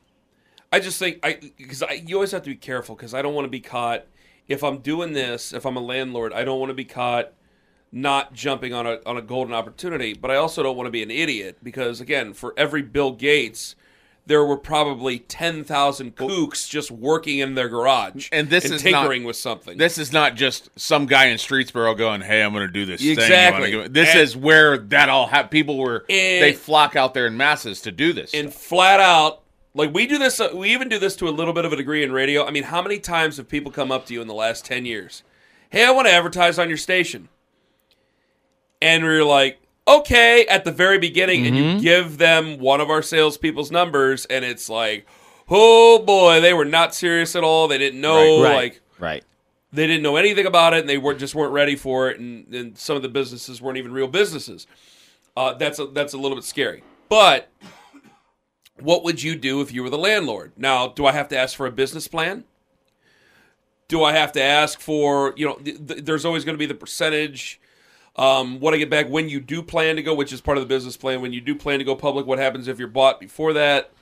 [0.72, 3.34] I just think I because I, you always have to be careful because I don't
[3.34, 4.04] want to be caught
[4.48, 5.52] if I'm doing this.
[5.52, 7.32] If I'm a landlord, I don't want to be caught
[7.92, 10.14] not jumping on a on a golden opportunity.
[10.14, 13.74] But I also don't want to be an idiot because again, for every Bill Gates.
[14.26, 18.90] There were probably ten thousand kooks just working in their garage And this is not-
[19.00, 19.78] tinkering with something.
[19.78, 23.00] This is not just some guy in Streetsboro going, "Hey, I'm going to do this
[23.00, 23.70] thing." Exactly.
[23.70, 26.04] go-" This And- is where that all ha- people were.
[26.10, 28.34] And- they flock out there in masses to do this.
[28.34, 29.40] and flat out
[29.74, 31.76] like we do this uh, we even do this to a little bit of a
[31.76, 32.44] degree in radio.
[32.46, 34.86] I mean how many times have people come up to you in the last 10
[34.86, 35.22] years?
[35.70, 37.28] Hey i want to advertise on your station.
[38.80, 41.76] And we're like okay at the very beginning and Mm-hmm.
[41.76, 45.06] you give them one of our salespeople's numbers and it's like
[45.48, 47.68] oh boy they were not serious at all.
[47.68, 49.24] They didn't know right, like right.
[49.72, 52.52] they didn't know anything about it and they were just weren't ready for it and,
[52.54, 54.66] and some of the businesses weren't even real businesses.
[55.36, 56.82] Uh, that's a, that's a little bit scary.
[57.08, 57.48] But
[58.80, 60.52] what would you do if you were the landlord?
[60.56, 62.44] Now, do I have to ask for a business plan?
[63.88, 66.66] Do I have to ask for, you know, th- th- there's always going to be
[66.66, 67.60] the percentage.
[68.16, 70.62] Um, what I get back when you do plan to go, which is part of
[70.62, 71.22] the business plan.
[71.22, 73.92] When you do plan to go public, what happens if you're bought before that?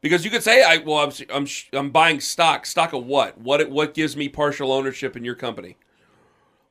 [0.00, 2.64] Because you could say, "I well, I'm I'm, I'm buying stock.
[2.64, 3.38] Stock of what?
[3.38, 5.76] What what gives me partial ownership in your company?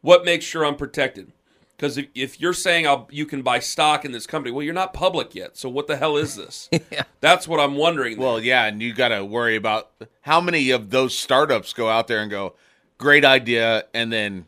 [0.01, 1.31] What makes sure I'm protected?
[1.79, 4.73] Because if, if you're saying I'll, you can buy stock in this company, well, you're
[4.73, 5.55] not public yet.
[5.55, 6.69] So what the hell is this?
[7.21, 8.17] That's what I'm wondering.
[8.19, 9.89] Well, yeah, and you got to worry about
[10.23, 12.55] how many of those startups go out there and go,
[12.97, 14.47] "Great idea," and then,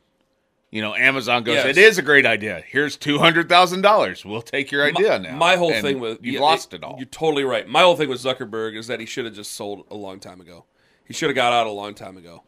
[0.71, 1.67] you know, Amazon goes, Yes.
[1.67, 2.61] "It is a great idea.
[2.67, 4.25] Here's two hundred thousand dollars.
[4.25, 6.97] We'll take your idea now." My whole And thing with you've yeah, lost it all.
[6.97, 7.65] You're totally right.
[7.65, 10.41] My whole thing with Zuckerberg is that he should have just sold a long time
[10.41, 10.65] ago.
[11.05, 12.43] He should have got out a long time ago.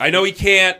[0.00, 0.78] I know he can't,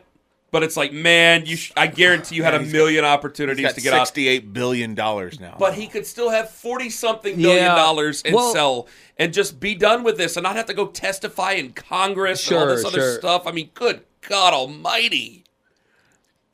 [0.50, 1.56] but it's like, man, you.
[1.56, 4.06] Sh- I guarantee you had a million He's opportunities got to get out.
[4.06, 5.56] sixty-eight billion dollars now.
[5.58, 7.74] But he could still have forty something billion Yeah.
[7.74, 10.86] dollars and Well- sell and just be done with this and not have to go
[10.86, 13.18] testify in Congress and all Sure, this other sure.
[13.18, 13.46] stuff.
[13.46, 15.44] I mean, good God Almighty!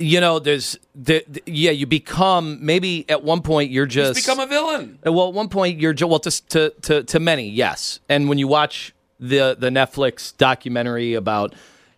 [0.00, 4.14] You know, there's the, the- yeah, you become maybe at one point you're He's just
[4.16, 4.98] become a villain.
[5.06, 8.00] Uh, Well, at one point you're ju- well to to to, to many, yes.
[8.08, 11.54] And when you watch the the Netflix documentary about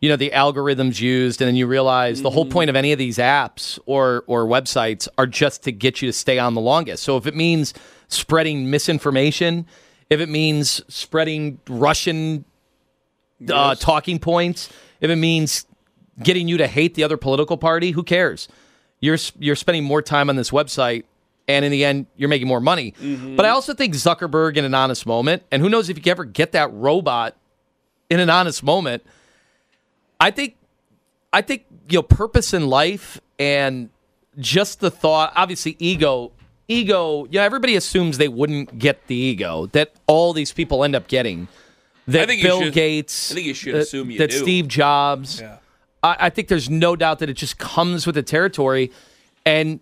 [0.07, 2.99] you know the algorithms used, and then you realize the whole point of any of
[2.99, 7.03] these apps or or websites are just to get you to stay on the longest.
[7.03, 7.75] So if it means
[8.07, 9.67] spreading misinformation,
[10.09, 12.45] if it means spreading Russian
[13.53, 15.67] uh, talking points, if it means
[16.23, 18.47] getting you to hate the other political party, who cares?
[19.01, 21.03] You're you're spending more time on this website,
[21.49, 22.95] and in the end, you're making more money.
[23.35, 26.25] But I also think Zuckerberg, in an honest moment, and who knows if you ever
[26.25, 27.37] get that robot
[28.09, 29.03] in an honest moment.
[30.21, 30.57] I think,
[31.33, 33.91] I think you know, purpose in life and
[34.39, 35.33] just the thought.
[35.37, 36.33] Obviously, ego.
[36.69, 40.97] Ego, you know, everybody assumes they wouldn't get the ego that all these people end
[40.97, 41.47] up getting.
[42.09, 44.37] That Bill should- Gates, I think you should that, assume you that do.
[44.39, 45.43] Steve Jobs.
[46.03, 48.91] I, I think there's no doubt that it just comes with the territory,
[49.45, 49.79] and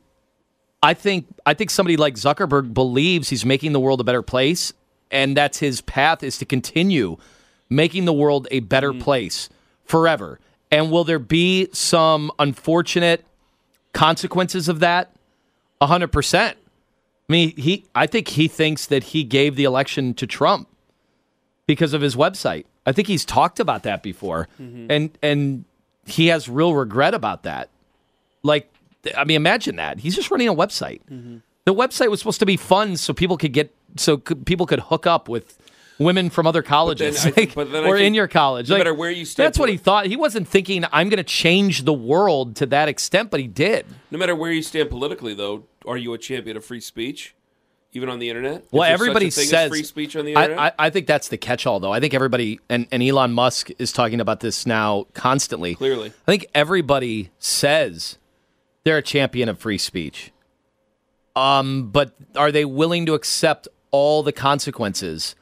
[0.82, 4.72] I think I think somebody like Zuckerberg believes he's making the world a better place,
[5.10, 7.16] and that's his path is to continue
[7.70, 9.00] making the world a better Mm.
[9.00, 9.48] place
[9.84, 10.40] forever.
[10.70, 13.24] And will there be some unfortunate
[13.92, 15.14] consequences of that?
[15.80, 16.56] A hundred percent.
[17.28, 17.86] I mean, he.
[17.94, 20.68] I think he thinks that he gave the election to Trump
[21.66, 22.64] because of his website.
[22.86, 24.86] I think he's talked about that before, mm-hmm.
[24.90, 25.64] and and
[26.06, 27.70] he has real regret about that.
[28.42, 28.70] Like,
[29.16, 31.00] I mean, imagine that he's just running a website.
[31.10, 31.38] Mm-hmm.
[31.64, 35.06] The website was supposed to be fun, so people could get so people could hook
[35.06, 35.58] up with
[35.98, 38.68] women from other colleges, I like, but then I or in your college.
[38.68, 40.06] no Like, matter where you stand that's what he thought.
[40.06, 43.86] He wasn't thinking I'm going to change the world to that extent, but he did.
[44.10, 47.34] No matter where you stand politically, though, are you a champion of free speech,
[47.92, 48.64] even on the internet?
[48.72, 50.74] Well, everybody such a thing as says free speech on the I, internet.
[50.78, 51.92] I, I think that's the catch-all, though.
[51.92, 55.74] I think everybody and, and Elon Musk is talking about this now constantly.
[55.74, 56.08] Clearly.
[56.08, 58.18] I think everybody says
[58.84, 60.32] they're a champion of free speech.
[61.36, 65.34] Um, but are they willing to accept all the consequences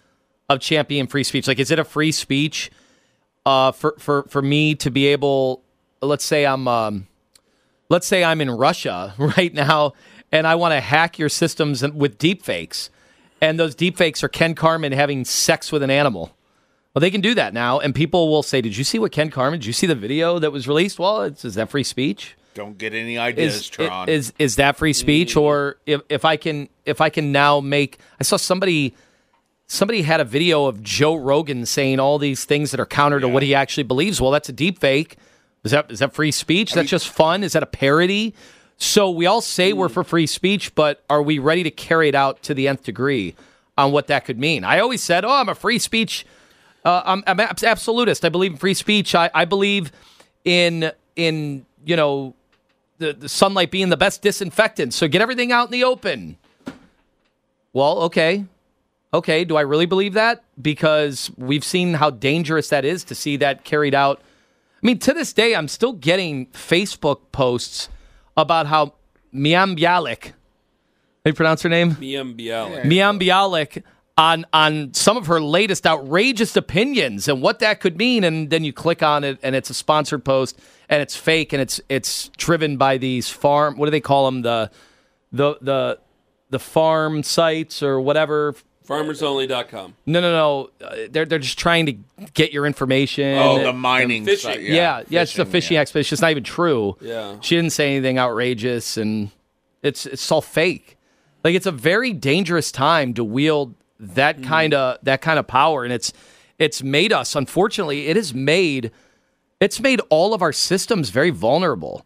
[0.55, 1.47] of champion free speech?
[1.47, 2.71] Like, is it a free speech
[3.47, 5.62] uh, for for for me to be able?
[6.01, 7.07] Let's say I'm um,
[7.88, 9.93] let's say I'm in Russia right now
[10.33, 12.88] and I want to hack your systems with deepfakes,
[13.41, 16.35] and those deepfakes are Ken Carmen having sex with an animal.
[16.95, 19.31] Well, they can do that now, and people will say, "Did you see what Ken
[19.31, 19.61] Carmen?
[19.61, 22.35] Did you see the video that was released?" Well, it's, is that free speech?
[22.55, 24.09] Don't get any ideas, Is, Tron.
[24.09, 27.99] is is that free speech, or if if I can if I can now make?
[28.21, 28.95] I saw somebody
[29.66, 33.29] somebody had a video of Joe Rogan saying all these things that are counter to
[33.29, 34.20] what he actually believes.
[34.20, 35.16] Well, that's a deep fake.
[35.64, 36.72] Is that is that free speech?
[36.72, 37.44] That's just fun.
[37.44, 38.35] Is that a parody?
[38.79, 42.16] So we all say we're for free speech, but are we ready to carry it
[42.16, 43.37] out to the nth degree
[43.79, 44.64] on what that could mean?
[44.64, 46.27] I always said, "Oh, I'm a free speech.
[46.85, 48.25] Uh, I'm, I'm absolutist.
[48.25, 49.14] I believe in free speech.
[49.14, 49.92] I, I believe
[50.44, 52.35] in in you know
[52.98, 54.94] the, the sunlight being the best disinfectant.
[54.94, 56.38] So get everything out in the open."
[57.72, 58.44] Well, okay.
[59.14, 60.42] Okay, do I really believe that?
[60.61, 64.20] Because we've seen how dangerous that is to see that carried out.
[64.83, 67.88] I mean, to this day, I'm still getting Facebook posts
[68.37, 68.94] about how
[69.35, 70.33] Mayim Bialik,
[71.25, 71.92] how do you pronounce her name?
[71.92, 72.83] Mayim Bialik.
[72.83, 73.85] Mayim Bialik
[74.18, 78.64] on on some of her latest outrageous opinions and what that could mean, and then
[78.64, 82.29] you click on it, and it's a sponsored post, and it's fake, and it's it's
[82.37, 83.77] driven by these farm.
[83.77, 84.42] What do they call them?
[84.42, 84.70] The
[85.31, 85.98] the the
[86.51, 88.57] the farm sites or whatever.
[88.87, 89.95] FarmersOnly.com.
[90.07, 90.87] No, no, no.
[90.87, 91.92] Uh, they're they're just trying to
[92.35, 93.38] get your information.
[93.38, 94.53] oh, the mining fishing.
[94.53, 95.81] site, yeah, yeah, it's a fishing yeah.
[95.81, 96.14] expedition.
[96.14, 96.97] It's not even true.
[97.01, 97.37] Yeah.
[97.40, 99.31] she didn't say anything outrageous, and
[99.83, 100.97] it's it's all fake.
[101.45, 105.85] Like it's a very dangerous time to wield that kind of that kind of power,
[105.85, 106.12] and it's
[106.59, 107.37] it's made us.
[107.37, 108.90] Unfortunately, it has made
[109.61, 112.05] it's made all of our systems very vulnerable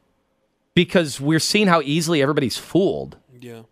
[0.74, 3.16] because we're seeing how easily everybody's fooled.
[3.40, 3.62] Yeah.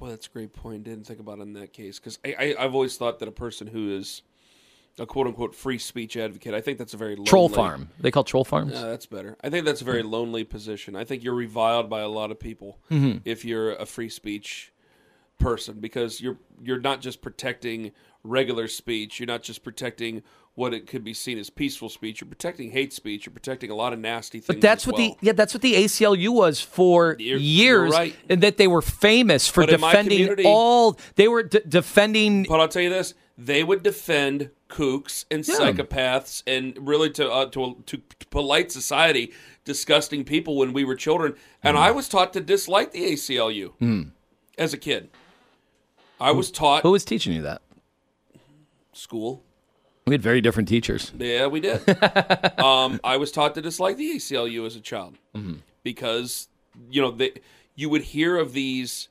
[0.00, 0.84] Boy, that's a great point.
[0.84, 3.32] Didn't think about it in that case because I, I, I've always thought that a
[3.32, 4.22] person who is
[4.98, 7.90] a quote unquote free speech advocate, I think that's a very lonely, Troll farm.
[8.00, 8.72] They call troll farms.
[8.72, 9.36] Yeah, that's better.
[9.44, 10.96] I think that's a very lonely position.
[10.96, 13.18] I think you're reviled by a lot of people Mm-hmm.
[13.26, 14.72] if you're a free speech
[15.38, 19.18] person because you're you're not just protecting regular speech.
[19.20, 20.22] You're not just protecting
[20.54, 22.20] what it could be seen as peaceful speech.
[22.20, 23.24] You're protecting hate speech.
[23.24, 24.46] You're protecting a lot of nasty things.
[24.46, 25.10] But that's what well.
[25.10, 28.14] the yeah that's what the ACLU was for You're- years, right.
[28.28, 30.98] and that they were famous for But defending all.
[31.14, 32.44] They were d- defending.
[32.48, 35.54] But I'll tell you this: they would defend kooks and Yeah.
[35.56, 39.32] psychopaths and really to uh, to, to polite society,
[39.64, 41.34] disgusting people when we were children.
[41.62, 41.82] And Hmm.
[41.84, 44.10] I was taught to dislike the ACLU
[44.58, 45.10] as a kid.
[46.20, 47.62] I was taught Who was teaching you that?
[49.00, 49.42] School.
[50.06, 51.12] We had very different teachers.
[51.18, 51.80] Yeah, we did.
[52.58, 55.54] um, I was taught to dislike the ACLU as a child Mm-hmm.
[55.82, 56.48] because
[56.90, 57.32] you know they,
[57.74, 59.08] you would hear of these.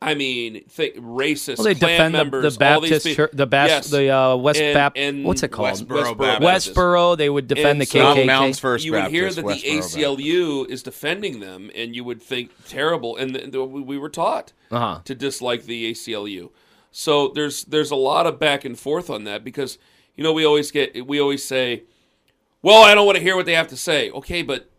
[0.00, 3.30] I mean, th- racist Well, they defend the, members, the all these Baptist pe- church,
[3.32, 3.90] the Bas- Yes.
[3.90, 5.70] the uh, West And- Bap- and What's it called?
[5.70, 6.74] Westboro Westboro Baptist.
[6.74, 7.16] Westboro.
[7.18, 8.26] They would defend And the so- KKK.
[8.26, 9.96] Mounds First you would hear that Westboro the Baptist.
[9.96, 13.16] ACLU is defending them, and you would think terrible.
[13.16, 15.00] And th- th- we were taught Uh-huh.
[15.04, 16.50] to dislike the ACLU.
[16.90, 19.78] So there's there's a lot of back and forth on that because
[20.16, 21.84] you know we always get we always say,
[22.62, 24.10] well, I don't want to hear what they have to say.
[24.10, 24.70] Okay, but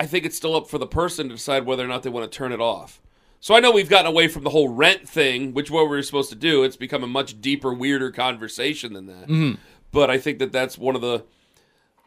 [0.00, 2.30] I think it's still up for the person to decide whether or not they want
[2.30, 3.00] to turn it off.
[3.40, 6.30] So I know we've gotten away from the whole rent thing, which what we're supposed
[6.30, 6.64] to do.
[6.64, 9.28] It's become a much deeper, weirder conversation than that.
[9.28, 9.60] Mm-hmm.
[9.92, 11.24] But I think that that's one of the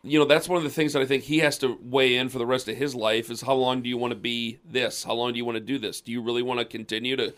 [0.04, 2.30] you know that's one of the things that I think he has to weigh in
[2.30, 5.04] for the rest of his life is how long do you want to be this?
[5.04, 6.02] How long do you want to do this?
[6.02, 7.34] Do you really want to continue to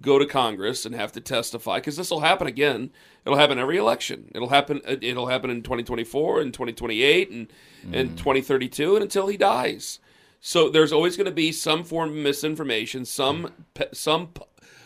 [0.00, 1.78] go to Congress and have to testify?
[1.78, 2.90] Because this will happen again.
[3.24, 4.30] It'll happen every election.
[4.34, 4.80] It'll happen.
[4.86, 7.52] Uh, it'll happen in 2024 and 2028 and
[7.84, 8.16] and mm-hmm.
[8.16, 10.00] 2032 and until he dies.
[10.40, 13.52] So there's always going to be some form of misinformation, some mm.
[13.72, 14.28] pe- some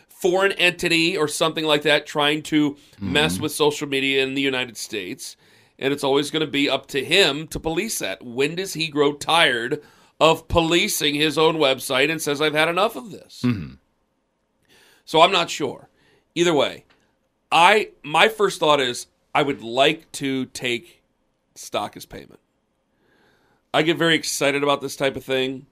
[0.09, 3.13] foreign entity or something like that trying to mm-hmm.
[3.13, 5.37] mess with social media in the United States.
[5.79, 8.25] And it's always going to be up to him to police that.
[8.25, 9.83] When does he grow tired
[10.21, 13.43] of policing his own website and says, I've had enough of this?
[13.45, 13.75] Mm-hmm.
[15.09, 15.89] So I'm not sure.
[16.35, 16.85] Either way,
[17.51, 21.03] I my first thought is I would like to take
[21.55, 22.41] stock as payment.
[23.73, 25.65] I get very excited about this type of thing,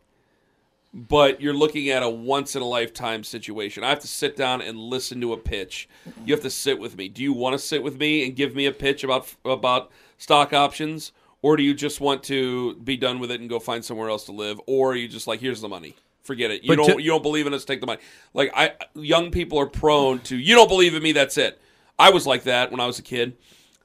[0.94, 3.85] but you're looking at a once in a lifetime situation.
[3.85, 5.87] I have to sit down and listen to a pitch.
[6.25, 7.11] You have to sit with me.
[7.11, 10.55] Do you want to sit with me and give me a pitch about about stock
[10.55, 14.09] options, or do you just want to be done with it and go find somewhere
[14.09, 15.94] else to live, or are you just like, here's the money,
[16.27, 16.62] forget it.
[16.62, 18.01] You But don't to- you don't believe in us, take the money.
[18.35, 21.61] Like I, young people are prone to you don't believe in me, that's it.
[21.99, 23.37] I was like that when I was a kid.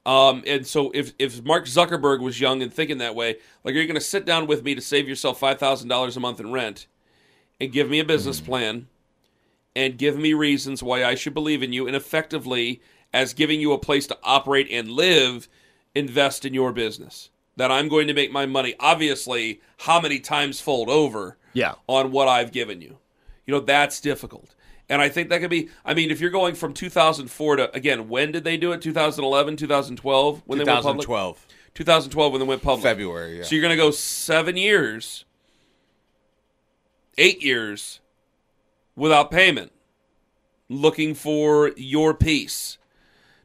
[0.04, 3.78] Um, and so if, if Mark Zuckerberg was young and thinking that way, like, are
[3.78, 6.86] you going to sit down with me to save yourself $5,000 a month in rent
[7.60, 8.88] and give me a business plan
[9.76, 13.72] and give me reasons why I should believe in you and effectively, as giving you
[13.72, 15.48] a place to operate and live,
[15.94, 17.30] invest in your business?
[17.56, 21.74] That I'm going to make my money, obviously, how many times fold over Yeah.
[21.86, 22.98] on what I've given you.
[23.46, 24.54] You know, that's difficult.
[24.88, 28.08] And I think that could be, I mean, if you're going from 2004 to, again,
[28.08, 28.82] when did they do it?
[28.82, 30.42] 2011, 2012?
[30.44, 31.06] When they went public?
[31.06, 31.46] 2012.
[31.74, 32.82] 2012 when they went public.
[32.82, 33.44] February, yeah.
[33.44, 35.24] So you're going to go seven years,
[37.16, 38.00] eight years
[38.94, 39.72] without payment,
[40.68, 42.78] looking for your piece.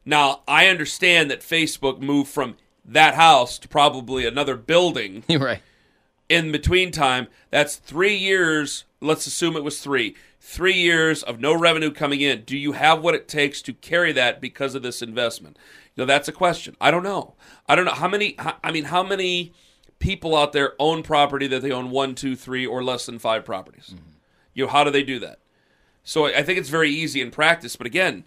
[0.04, 5.60] Now, I understand that Facebook moved from that house to probably another building right.
[6.28, 7.28] In between time.
[7.50, 8.84] That's three years.
[9.00, 10.16] Let's assume it was three.
[10.40, 12.42] Three years of no revenue coming in.
[12.42, 15.58] Do you have what it takes to carry that because of this investment?
[15.94, 16.76] You know, that's a question.
[16.80, 17.34] I don't know.
[17.68, 18.36] I don't know how many.
[18.62, 19.52] I mean, how many
[19.98, 23.44] people out there own property that they own one, two, three, or less than five
[23.44, 23.90] properties?
[23.94, 24.10] Mm-hmm.
[24.54, 25.40] You know, how do they do that?
[26.04, 27.76] So I I think it's very easy in practice.
[27.76, 28.24] But again,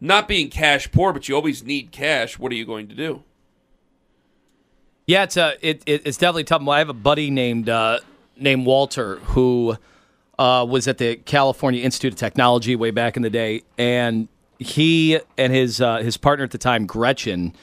[0.00, 2.38] not being cash poor, but you always need cash.
[2.38, 3.24] What are you going to do?
[5.06, 6.66] Yeah, it's a it, it it's definitely tough.
[6.66, 8.00] I have a buddy named uh,
[8.36, 9.76] named Walter who
[10.38, 14.26] uh, was at the California Institute of Technology way back in the day, and
[14.58, 17.54] he and his uh, his partner at the time, Gretchen,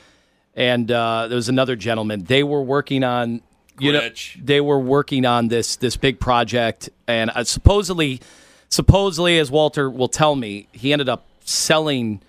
[0.56, 2.24] and uh, there was another gentleman.
[2.24, 3.42] They were working on
[3.78, 4.10] you know
[4.42, 8.22] they were working on this this big project, and uh, supposedly
[8.70, 12.22] supposedly, as Walter will tell me, he ended up selling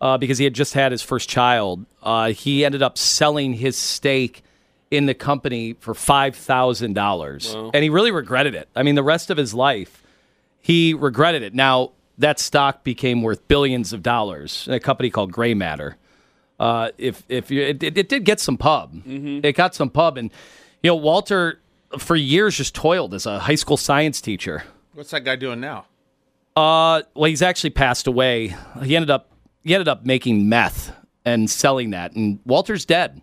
[0.00, 1.84] uh, because he had just had his first child.
[2.02, 4.42] Uh, he ended up selling his stake
[4.92, 8.68] in the company for five thousand dollars, and he really regretted it.
[8.76, 10.02] I mean, the rest of his life,
[10.60, 11.54] he regretted it.
[11.54, 14.68] Now, that stock became worth billions of dollars.
[14.70, 15.96] A company called Gray Matter.
[16.60, 20.30] Uh, if if you, it, it, did get some pub, it got some pub, and
[20.82, 21.58] you know Walter
[21.98, 24.62] for years just toiled as a high school science teacher.
[24.92, 25.86] What's that guy doing now?
[26.54, 28.54] Uh, well, he's actually passed away.
[28.82, 29.32] He ended up
[29.64, 33.22] he ended up making meth and selling that, and Walter's dead.